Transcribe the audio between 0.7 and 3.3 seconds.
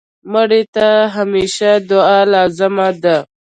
ته د همېشه دعا لازم ده